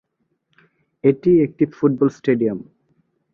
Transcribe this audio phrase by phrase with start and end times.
[1.03, 2.59] এটি একটি ফুটবলস্টেডিয়াম।